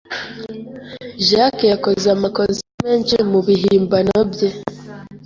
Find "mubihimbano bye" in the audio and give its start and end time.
3.31-4.49